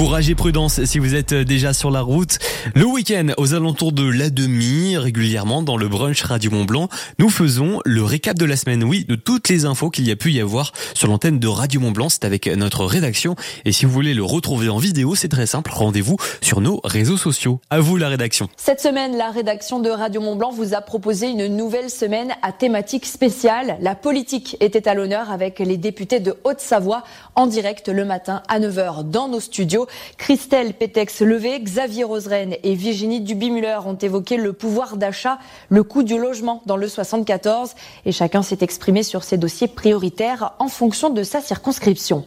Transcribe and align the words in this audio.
Courage 0.00 0.30
et 0.30 0.34
prudence 0.34 0.82
si 0.86 0.98
vous 0.98 1.14
êtes 1.14 1.34
déjà 1.34 1.74
sur 1.74 1.90
la 1.90 2.00
route. 2.00 2.38
Le 2.74 2.86
week-end, 2.86 3.34
aux 3.36 3.52
alentours 3.52 3.92
de 3.92 4.08
la 4.08 4.30
demi, 4.30 4.96
régulièrement 4.96 5.62
dans 5.62 5.76
le 5.76 5.88
brunch 5.88 6.22
Radio 6.22 6.50
Mont 6.50 6.64
Blanc, 6.64 6.88
nous 7.18 7.28
faisons 7.28 7.80
le 7.84 8.02
récap 8.02 8.38
de 8.38 8.46
la 8.46 8.56
semaine, 8.56 8.82
oui, 8.82 9.04
de 9.06 9.14
toutes 9.14 9.50
les 9.50 9.66
infos 9.66 9.90
qu'il 9.90 10.08
y 10.08 10.10
a 10.10 10.16
pu 10.16 10.32
y 10.32 10.40
avoir 10.40 10.72
sur 10.94 11.06
l'antenne 11.06 11.38
de 11.38 11.46
Radio 11.46 11.82
Mont 11.82 11.90
Blanc. 11.90 12.08
C'est 12.08 12.24
avec 12.24 12.46
notre 12.46 12.86
rédaction. 12.86 13.36
Et 13.66 13.72
si 13.72 13.84
vous 13.84 13.92
voulez 13.92 14.14
le 14.14 14.24
retrouver 14.24 14.70
en 14.70 14.78
vidéo, 14.78 15.14
c'est 15.14 15.28
très 15.28 15.44
simple. 15.44 15.70
Rendez-vous 15.70 16.16
sur 16.40 16.62
nos 16.62 16.80
réseaux 16.82 17.18
sociaux. 17.18 17.60
À 17.68 17.80
vous 17.80 17.98
la 17.98 18.08
rédaction. 18.08 18.48
Cette 18.56 18.80
semaine, 18.80 19.18
la 19.18 19.30
rédaction 19.30 19.80
de 19.80 19.90
Radio 19.90 20.22
Mont 20.22 20.36
Blanc 20.36 20.50
vous 20.50 20.72
a 20.72 20.80
proposé 20.80 21.28
une 21.28 21.46
nouvelle 21.48 21.90
semaine 21.90 22.32
à 22.40 22.52
thématique 22.52 23.04
spéciale. 23.04 23.76
La 23.82 23.94
politique 23.94 24.56
était 24.60 24.88
à 24.88 24.94
l'honneur 24.94 25.30
avec 25.30 25.58
les 25.58 25.76
députés 25.76 26.20
de 26.20 26.36
Haute-Savoie 26.44 27.04
en 27.34 27.46
direct 27.46 27.90
le 27.90 28.06
matin 28.06 28.42
à 28.48 28.60
9h 28.60 29.10
dans 29.10 29.28
nos 29.28 29.40
studios. 29.40 29.86
Christelle 30.18 30.74
Pétex-Levé, 30.74 31.60
Xavier 31.60 32.04
Roseraine 32.04 32.56
et 32.62 32.74
Virginie 32.74 33.20
Duby-Muller 33.20 33.80
ont 33.86 33.94
évoqué 33.94 34.36
le 34.36 34.52
pouvoir 34.52 34.96
d'achat, 34.96 35.38
le 35.68 35.82
coût 35.82 36.02
du 36.02 36.18
logement 36.18 36.62
dans 36.66 36.76
le 36.76 36.88
74 36.88 37.74
et 38.04 38.12
chacun 38.12 38.42
s'est 38.42 38.58
exprimé 38.60 39.02
sur 39.02 39.24
ses 39.24 39.38
dossiers 39.38 39.68
prioritaires 39.68 40.52
en 40.58 40.68
fonction 40.68 41.10
de 41.10 41.22
sa 41.22 41.40
circonscription. 41.40 42.24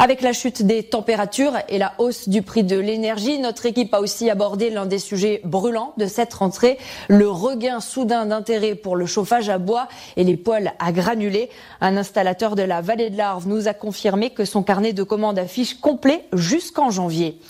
Avec 0.00 0.22
la 0.22 0.32
chute 0.32 0.62
des 0.62 0.84
températures 0.84 1.54
et 1.68 1.76
la 1.76 1.92
hausse 1.98 2.28
du 2.28 2.42
prix 2.42 2.62
de 2.62 2.78
l'énergie, 2.78 3.40
notre 3.40 3.66
équipe 3.66 3.92
a 3.92 4.00
aussi 4.00 4.30
abordé 4.30 4.70
l'un 4.70 4.86
des 4.86 5.00
sujets 5.00 5.40
brûlants 5.42 5.92
de 5.96 6.06
cette 6.06 6.32
rentrée, 6.34 6.78
le 7.08 7.28
regain 7.28 7.80
soudain 7.80 8.24
d'intérêt 8.24 8.76
pour 8.76 8.94
le 8.94 9.06
chauffage 9.06 9.48
à 9.48 9.58
bois 9.58 9.88
et 10.16 10.22
les 10.22 10.36
poêles 10.36 10.72
à 10.78 10.92
granulés. 10.92 11.50
Un 11.80 11.96
installateur 11.96 12.54
de 12.54 12.62
la 12.62 12.80
vallée 12.80 13.10
de 13.10 13.16
l'Arve 13.16 13.48
nous 13.48 13.66
a 13.66 13.74
confirmé 13.74 14.30
que 14.30 14.44
son 14.44 14.62
carnet 14.62 14.92
de 14.92 15.02
commandes 15.02 15.40
affiche 15.40 15.74
complet 15.74 16.26
jusqu'en 16.32 16.90
janvier. 16.90 17.40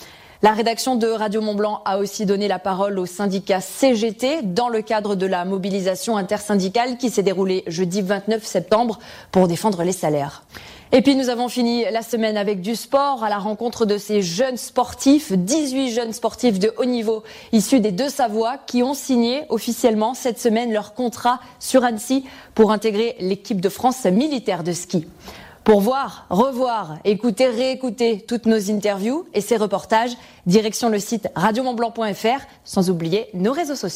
La 0.41 0.53
rédaction 0.53 0.95
de 0.95 1.05
Radio 1.05 1.41
Mont-Blanc 1.41 1.83
a 1.85 1.99
aussi 1.99 2.25
donné 2.25 2.47
la 2.47 2.57
parole 2.57 2.97
au 2.97 3.05
syndicat 3.05 3.61
CGT 3.61 4.41
dans 4.41 4.69
le 4.69 4.81
cadre 4.81 5.13
de 5.13 5.27
la 5.27 5.45
mobilisation 5.45 6.17
intersyndicale 6.17 6.97
qui 6.97 7.11
s'est 7.11 7.21
déroulée 7.21 7.63
jeudi 7.67 8.01
29 8.01 8.43
septembre 8.43 8.97
pour 9.31 9.47
défendre 9.47 9.83
les 9.83 9.91
salaires. 9.91 10.43
Et 10.91 11.03
puis 11.03 11.15
nous 11.15 11.29
avons 11.29 11.49
fini 11.49 11.83
la 11.91 12.01
semaine 12.01 12.35
avec 12.35 12.61
du 12.61 12.75
sport 12.75 13.23
à 13.23 13.29
la 13.29 13.37
rencontre 13.37 13.85
de 13.85 13.99
ces 13.99 14.23
jeunes 14.23 14.57
sportifs, 14.57 15.31
18 15.31 15.91
jeunes 15.91 16.13
sportifs 16.13 16.57
de 16.57 16.73
haut 16.79 16.85
niveau 16.85 17.21
issus 17.51 17.79
des 17.79 17.91
deux 17.91 18.09
Savoies 18.09 18.57
qui 18.65 18.81
ont 18.81 18.95
signé 18.95 19.43
officiellement 19.49 20.15
cette 20.15 20.39
semaine 20.39 20.73
leur 20.73 20.95
contrat 20.95 21.41
sur 21.59 21.83
Annecy 21.83 22.25
pour 22.55 22.71
intégrer 22.71 23.15
l'équipe 23.19 23.61
de 23.61 23.69
France 23.69 24.03
militaire 24.05 24.63
de 24.63 24.71
ski. 24.71 25.05
Pour 25.63 25.81
voir, 25.81 26.25
revoir, 26.31 26.97
écouter, 27.05 27.45
réécouter 27.45 28.25
toutes 28.27 28.47
nos 28.47 28.71
interviews 28.71 29.27
et 29.35 29.41
ces 29.41 29.57
reportages, 29.57 30.17
direction 30.47 30.89
le 30.89 30.97
site 30.97 31.27
radiomontblanc.fr 31.35 32.41
sans 32.63 32.89
oublier 32.89 33.27
nos 33.35 33.53
réseaux 33.53 33.75
sociaux. 33.75 33.87